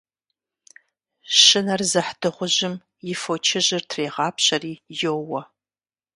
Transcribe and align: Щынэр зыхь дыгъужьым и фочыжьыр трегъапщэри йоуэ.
Щынэр 1.43 1.81
зыхь 1.91 2.13
дыгъужьым 2.21 2.75
и 3.11 3.13
фочыжьыр 3.21 3.83
трегъапщэри 3.89 4.73
йоуэ. 4.99 5.41